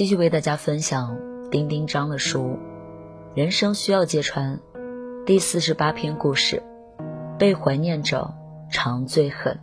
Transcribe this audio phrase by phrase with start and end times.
[0.00, 1.18] 继续为大家分享
[1.50, 2.40] 丁丁章的书
[3.34, 4.56] 《人生需要揭穿》
[5.26, 6.62] 第四十八篇故事：
[7.38, 8.32] 被怀念者
[8.70, 9.60] 常最狠。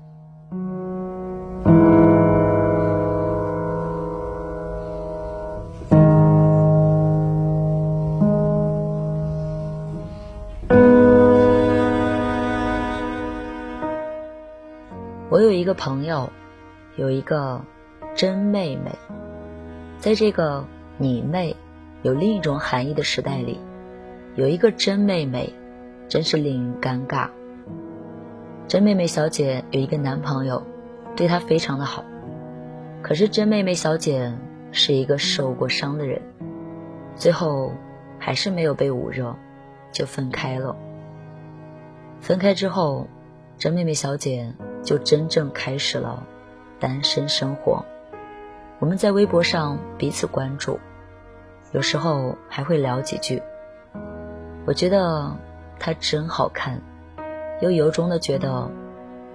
[15.32, 16.30] 我有一个朋友，
[16.96, 17.60] 有一个
[18.16, 18.92] 真妹妹。
[20.00, 20.64] 在这个
[20.98, 21.56] 你妹
[22.04, 23.60] 有另一种含义的时代里，
[24.36, 25.52] 有一个真妹妹，
[26.08, 27.30] 真是令人尴尬。
[28.68, 30.62] 真妹妹小姐有一个男朋友，
[31.16, 32.04] 对她非常的好，
[33.02, 34.32] 可是真妹妹小姐
[34.72, 36.22] 是一个受过伤的人，
[37.16, 37.72] 最后
[38.20, 39.36] 还是没有被捂热，
[39.92, 40.76] 就分开了。
[42.22, 43.08] 分开之后，
[43.58, 46.24] 真妹妹小姐就真正开始了
[46.80, 47.84] 单身生活。
[48.80, 50.80] 我们在微博上彼此关注，
[51.72, 53.42] 有时候还会聊几句。
[54.66, 55.36] 我觉得
[55.80, 56.82] 她真好看，
[57.60, 58.70] 又由衷的觉得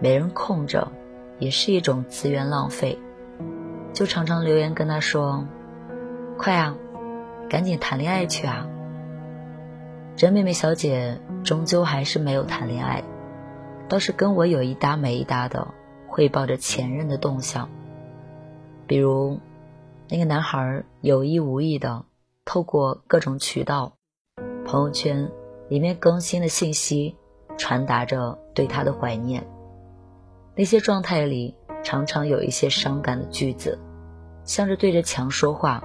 [0.00, 0.92] 没人空着
[1.38, 2.98] 也是一种资源浪费，
[3.92, 5.44] 就常常留言跟她说
[6.38, 6.76] ：“快啊，
[7.48, 8.68] 赶紧谈恋爱去啊！”
[10.14, 13.02] 真妹妹小姐终究还是没有谈恋爱，
[13.88, 15.66] 倒是跟我有一搭没一搭的
[16.06, 17.68] 汇报着前任的动向。
[18.92, 19.40] 比如，
[20.10, 22.04] 那个男孩有意无意的
[22.44, 23.94] 透过各种渠道，
[24.66, 25.30] 朋友圈
[25.70, 27.16] 里面更新的信息，
[27.56, 29.48] 传达着对他的怀念。
[30.54, 33.78] 那些状态里常常有一些伤感的句子，
[34.44, 35.82] 像是对着墙说话，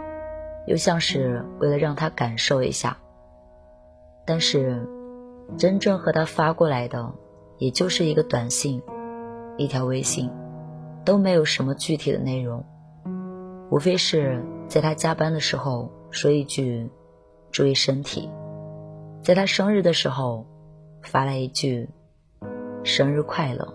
[0.67, 2.97] 又像是为了让他感受一下。
[4.25, 4.85] 但是，
[5.57, 7.09] 真正和他发过来的，
[7.57, 8.81] 也就是一个短信，
[9.55, 10.29] 一条微信，
[11.05, 12.65] 都没有什么具体的内容。
[13.69, 16.89] 无非是在他加班的时候说一句
[17.51, 18.29] “注意身体”，
[19.21, 20.45] 在他生日的时候
[21.01, 21.89] 发来一句
[22.83, 23.73] “生日快乐”。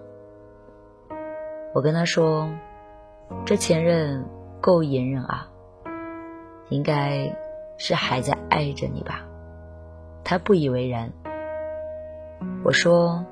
[1.74, 2.48] 我跟他说
[3.44, 4.24] ：“这前任
[4.60, 5.50] 够隐忍啊，
[6.70, 7.34] 应该
[7.76, 9.26] 是还在爱着你吧？”
[10.24, 11.12] 他不以为然。
[12.64, 13.24] 我说：“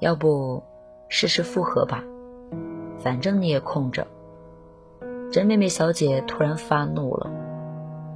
[0.00, 0.62] 要不
[1.08, 2.02] 试试复合吧，
[2.98, 4.04] 反正你也空着。”
[5.32, 7.30] 真妹妹小姐突然发怒了，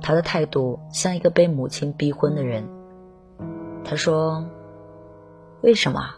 [0.02, 2.68] 她的态度像一个被母亲逼婚的人。
[3.82, 4.44] 她说
[5.64, 6.16] ：“为什么？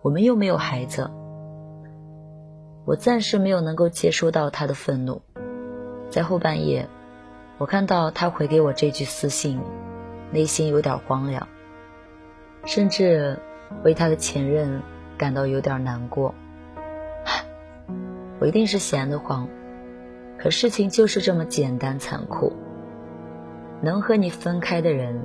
[0.00, 1.10] 我们又没有孩子。”
[2.86, 5.20] 我暂时没有能够接收到她的愤怒。
[6.08, 6.88] 在后半夜，
[7.58, 9.60] 我看到她回给我这句私信，
[10.32, 11.46] 内心有点荒凉，
[12.64, 13.38] 甚至
[13.84, 14.80] 为她的前任
[15.18, 16.34] 感到有点难过。
[18.40, 19.46] 我一定是闲得慌。
[20.38, 22.52] 可事情就是这么简单残酷。
[23.80, 25.20] 能和你分开的人，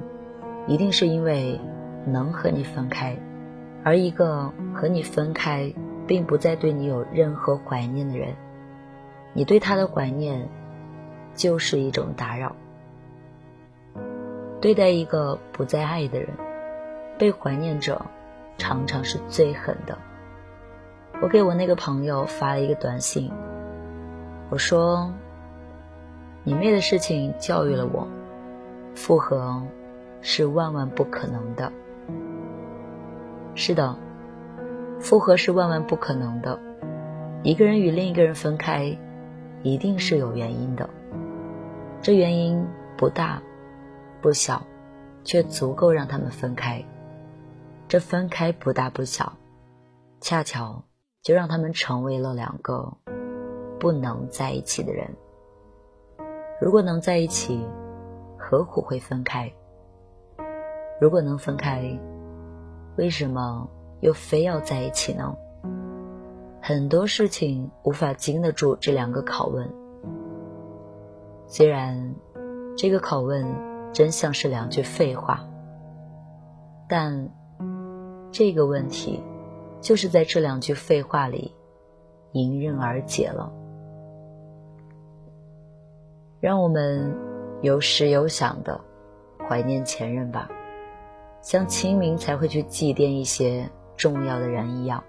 [0.68, 1.60] 一定是因为
[2.06, 3.16] 能和你分开；
[3.84, 5.74] 而一个和你分开，
[6.08, 8.36] 并不再对你有任何怀念的人，
[9.34, 10.50] 你对他的怀念，
[11.36, 12.56] 就是一种打扰。
[14.62, 16.30] 对待一个不再爱的人，
[17.18, 18.06] 被怀念者，
[18.58, 19.98] 常常是最狠的。
[21.22, 23.32] 我给我那个朋友发了一个短信。
[24.54, 25.12] 我说
[26.46, 28.08] ：“你妹的事情教育了我，
[28.94, 29.60] 复合
[30.22, 31.74] 是万万不可能的。
[33.56, 33.98] 是的，
[35.00, 36.60] 复合是万万不可能的。
[37.42, 38.96] 一个人与另一个人分开，
[39.64, 40.88] 一定是有原因的。
[42.00, 42.64] 这原因
[42.96, 43.42] 不大
[44.22, 44.62] 不小，
[45.24, 46.80] 却足够让他们分开。
[47.88, 49.34] 这分开不大不小，
[50.22, 50.84] 恰巧
[51.24, 52.98] 就让他们成为了两个。”
[53.84, 55.06] 不能在一起的人，
[56.62, 57.68] 如果能在一起，
[58.38, 59.52] 何苦会分开？
[61.02, 62.00] 如果能分开，
[62.96, 63.70] 为什么
[64.00, 65.36] 又非要在一起呢？
[66.62, 69.70] 很多事情无法经得住这两个拷问。
[71.46, 72.16] 虽然
[72.78, 73.46] 这个拷问
[73.92, 75.46] 真像是两句废话，
[76.88, 77.30] 但
[78.32, 79.22] 这个问题
[79.82, 81.54] 就是在这两句废话里。
[82.32, 83.52] 迎刃而解了。
[86.44, 87.16] 让我们
[87.62, 88.78] 有始有想的
[89.48, 90.50] 怀念前任吧，
[91.42, 95.02] 像清明才会去祭奠一些重要的人一样。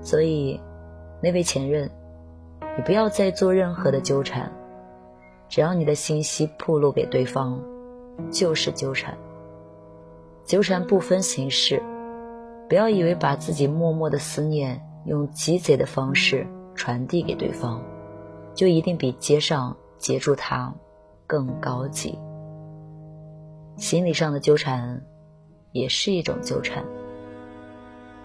[0.00, 0.60] 所以，
[1.20, 1.90] 那位前任，
[2.76, 4.48] 你不要再做任何的纠缠，
[5.48, 7.60] 只要你的信息暴露给对方，
[8.30, 9.18] 就是纠缠。
[10.44, 11.82] 纠缠不分形式，
[12.68, 17.82] 不要以为把自己默默的思念用鸡贼的方式传递给对方，
[18.54, 20.72] 就一定比街上截住他
[21.26, 22.18] 更高级。
[23.76, 25.02] 心理上的纠缠，
[25.72, 26.84] 也是一种纠缠。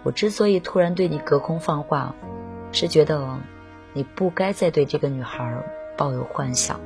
[0.04, 2.14] 我之所以突然对你隔空放话，
[2.72, 3.38] 是觉得
[3.94, 5.64] 你不该再对这个女孩
[5.98, 6.80] 抱有幻想。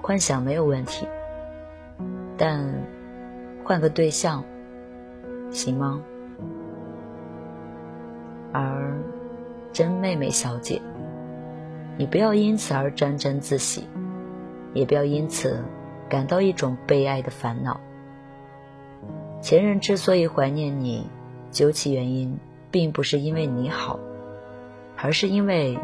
[0.00, 1.06] 幻想没有问题，
[2.36, 2.66] 但
[3.64, 4.42] 换个对象
[5.50, 6.00] 行吗？
[8.52, 8.96] 而
[9.72, 10.80] 真妹妹小姐，
[11.96, 13.84] 你不要因此而沾沾自喜，
[14.74, 15.62] 也不要因此
[16.08, 17.80] 感到一种被爱的烦恼。
[19.40, 21.08] 前任之所以怀念你。
[21.52, 22.38] 究其原因，
[22.70, 23.98] 并不是因为你好，
[24.98, 25.78] 而是因为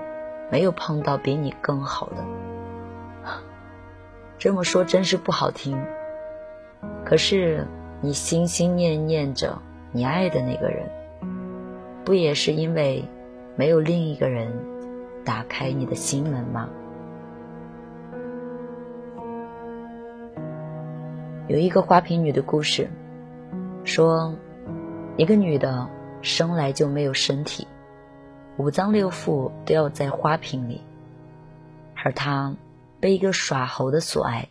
[0.51, 2.17] 没有碰到比你更好的。
[4.37, 5.83] 这么说真是不好听，
[7.07, 7.67] 可是
[8.03, 9.63] 你心心念念着
[9.93, 10.91] 你爱的那个人，
[12.05, 13.03] 不也是因为
[13.57, 14.53] 没有另一个人
[15.25, 16.69] 打开你的心门吗？
[21.49, 22.91] 有一个花瓶女的故事，
[23.85, 24.35] 说。
[25.19, 25.91] 一个女的
[26.23, 27.69] 生来就没有身体，
[28.57, 30.81] 五脏六腑都要在花瓶里，
[32.03, 32.57] 而她
[32.99, 34.49] 被一个耍猴的所爱。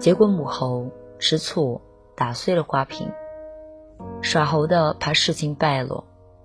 [0.00, 1.80] 结果母猴吃醋
[2.16, 3.08] 打碎了花瓶，
[4.20, 6.02] 耍猴的怕事情败露，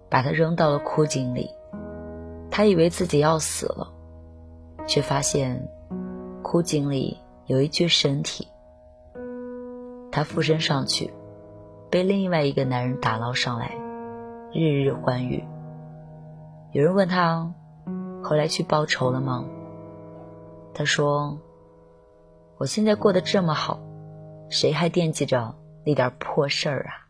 [0.07, 1.49] 把它扔到了枯井里。
[2.59, 3.89] 他以为自己要死了，
[4.85, 5.65] 却发现
[6.43, 8.49] 枯井里有一具身体。
[10.11, 11.13] 他附身上去。
[11.89, 13.77] 被另外一个男人打捞上来，
[14.53, 15.41] 日日欢愉。
[16.73, 17.49] 有人问他，
[18.21, 19.45] 后来去报仇了吗？
[20.73, 21.39] 他说
[22.59, 23.79] ：“我现在过得这么好，
[24.49, 27.07] 谁还惦记着那点破事儿啊？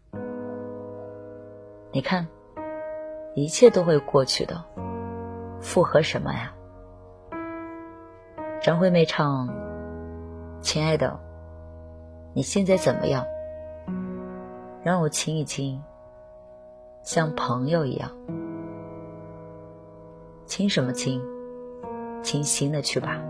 [1.91, 2.27] 你看，
[3.33, 4.63] 一切都会过去的，
[5.61, 6.53] 复合什么呀？”
[8.61, 9.47] 张惠妹唱
[10.61, 11.19] ：“亲爱的，
[12.33, 13.25] 你现在怎么样？”
[14.83, 15.81] 让我亲一亲，
[17.03, 18.09] 像朋友一样。
[20.45, 21.21] 亲什么亲？
[22.23, 23.21] 亲新的去吧。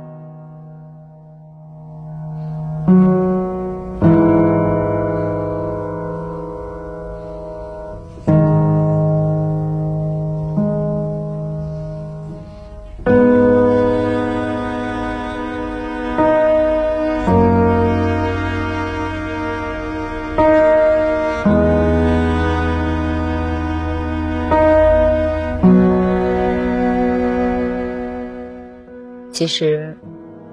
[29.32, 29.96] 其实，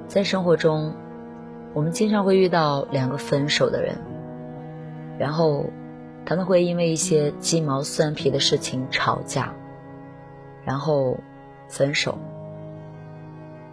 [0.07, 0.95] 在生活中，
[1.73, 3.97] 我们经常会遇到两个分手的人，
[5.19, 5.65] 然后
[6.25, 9.53] 他们会因为一些鸡毛蒜皮的事情吵架，
[10.65, 11.19] 然后
[11.69, 12.19] 分手。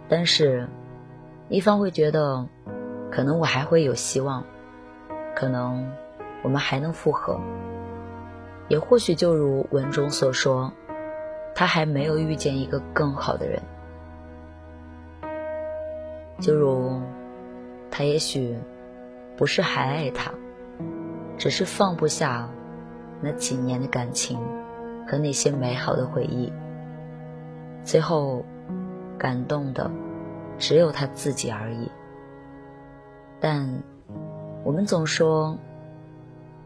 [0.08, 0.68] 但是，
[1.48, 2.46] 一方会觉得，
[3.10, 4.42] 可能我还会有希望，
[5.34, 5.90] 可能
[6.42, 7.38] 我们还能复合，
[8.68, 10.72] 也或许就如文中所说，
[11.54, 13.62] 他还没有遇见一个更好的人。
[16.40, 17.00] 就如，
[17.90, 18.56] 他也许
[19.36, 20.32] 不是还爱他，
[21.38, 22.50] 只是放不下
[23.20, 24.38] 那几年的感情
[25.06, 26.52] 和那些美好的回忆。
[27.84, 28.44] 最后，
[29.18, 29.90] 感动的
[30.58, 31.90] 只有他自己而已。
[33.40, 33.82] 但
[34.64, 35.58] 我们总说，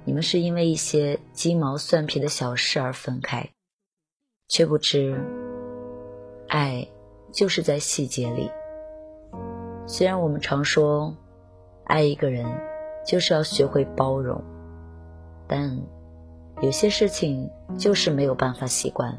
[0.04, 3.50] 你们是因为一些鸡毛蒜皮的小事而分开，
[4.48, 5.20] 却不知，
[6.48, 6.88] 爱
[7.32, 8.50] 就是在细节里。
[9.90, 11.16] 虽然我们常说，
[11.85, 12.45] 爱一个人
[13.07, 14.45] 就是要学会包容，
[15.47, 15.80] 但
[16.61, 19.18] 有些事情就是没有办法习惯，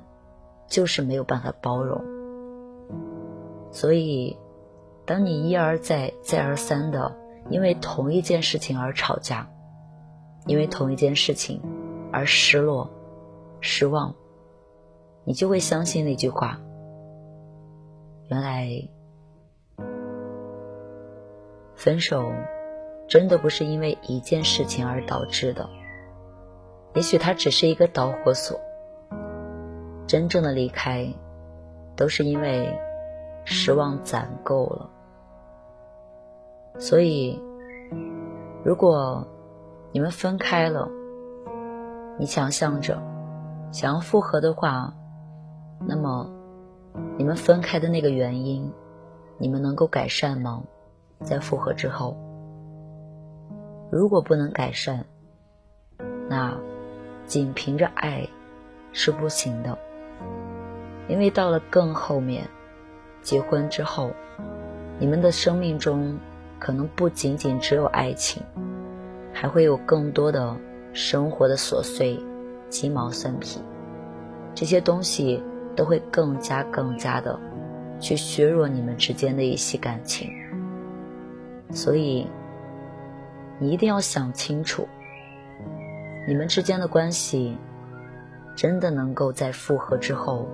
[0.68, 2.00] 就是没有办法包容。
[3.72, 4.38] 所以，
[5.08, 7.18] 当你一而再、再而三的
[7.50, 9.50] 因为同一件事情而吵架，
[10.46, 11.60] 因为同一件事情
[12.12, 12.88] 而失落、
[13.60, 14.14] 失望，
[15.24, 16.62] 你就会相信那句话：
[18.28, 18.88] 原来。
[21.80, 22.34] 分手，
[23.08, 25.70] 真的不是因为一件事情而导致的。
[26.94, 28.60] 也许它只是一个导火索，
[30.06, 31.08] 真正的离开，
[31.96, 32.78] 都是因为
[33.46, 34.90] 失望攒够了。
[36.78, 37.42] 所以，
[38.66, 39.26] 如果
[39.94, 40.90] 你们分开了，
[42.18, 43.02] 你想象着
[43.72, 44.94] 想要复合的话，
[45.88, 46.30] 那么
[47.18, 48.70] 你们分开的那个原因，
[49.38, 50.66] 你们能够改善吗？
[51.24, 52.18] 在复合之后，
[53.92, 55.06] 如果不能改善，
[56.28, 56.58] 那
[57.26, 58.28] 仅凭着爱
[58.94, 59.78] 是不行的。
[61.08, 62.48] 因为到了更后面，
[63.22, 64.12] 结婚之后，
[65.00, 66.18] 你们的生命中
[66.60, 68.42] 可能不仅仅只有爱情，
[69.34, 70.56] 还会有更多的
[70.94, 72.20] 生活的琐碎、
[72.70, 73.60] 鸡毛蒜皮，
[74.54, 75.44] 这些东西
[75.76, 77.40] 都会更加更加的
[78.00, 80.30] 去削弱你们之间的一些感情。
[81.72, 82.28] 所以，
[83.60, 84.88] 你一定要想清楚，
[86.28, 87.58] 你们之间的关系
[88.56, 90.48] 真的能够在复合之后。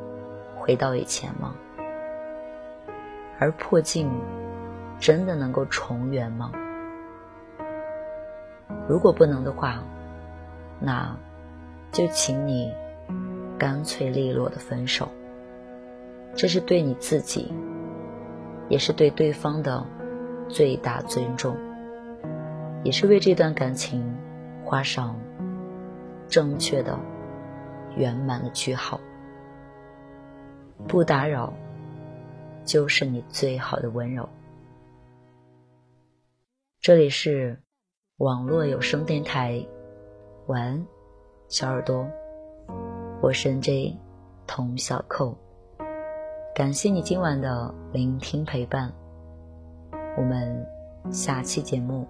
[0.57, 1.53] 回到以前吗？
[3.37, 4.09] 而破镜
[4.99, 6.51] 真的能够重圆吗？
[8.89, 9.83] 如果不能的话，
[10.79, 11.15] 那
[11.91, 12.73] 就请你
[13.59, 15.07] 干脆利落的分手。
[16.33, 17.53] 这是对你自己，
[18.67, 19.85] 也是对对方的
[20.47, 21.55] 最大尊重，
[22.83, 24.03] 也是为这段感情
[24.63, 25.15] 画上
[26.27, 26.97] 正确的、
[27.95, 28.99] 圆满的句号。
[30.87, 31.53] 不打扰，
[32.63, 34.27] 就是你最好的温柔。
[36.79, 37.59] 这里是
[38.17, 39.65] 网络有声电台，
[40.47, 40.85] 晚安，
[41.47, 42.07] 小耳朵，
[43.21, 43.97] 我是 N J
[44.45, 45.35] 童小扣，
[46.53, 48.93] 感谢你今晚的聆听陪伴，
[50.17, 50.65] 我们
[51.11, 52.07] 下期节目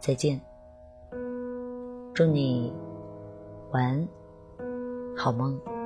[0.00, 0.40] 再见，
[2.12, 2.72] 祝你
[3.70, 4.08] 晚安，
[5.16, 5.77] 好梦。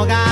[0.00, 0.27] Oh God.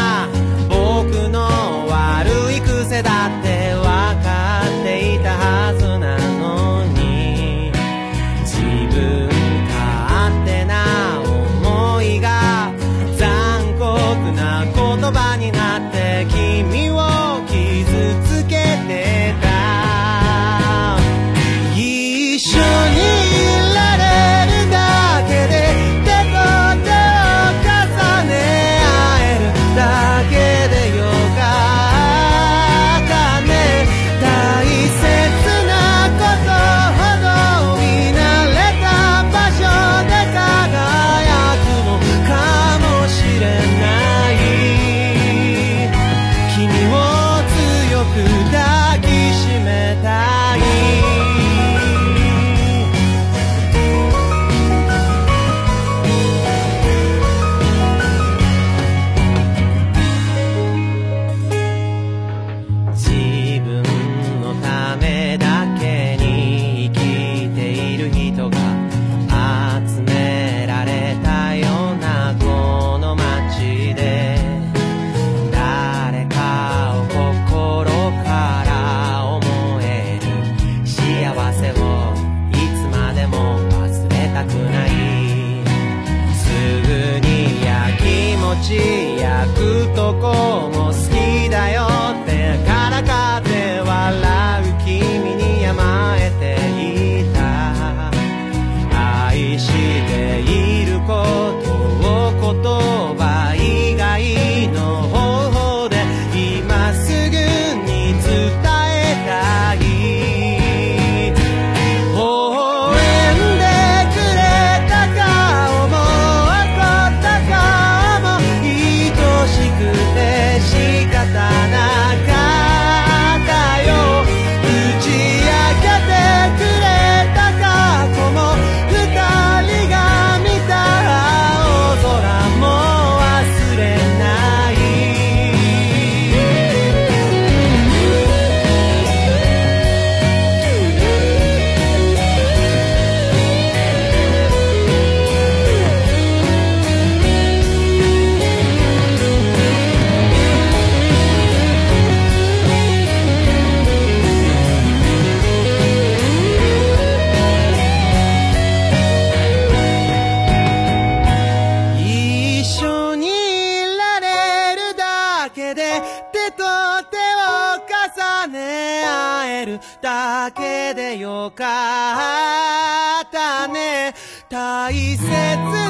[169.67, 174.15] るだけでよかったね。
[174.49, 175.27] 大切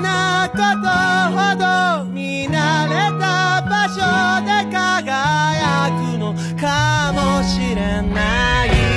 [0.01, 0.89] なこと
[1.37, 4.01] ほど見慣れた場所
[4.47, 8.96] で輝くのかもしれない。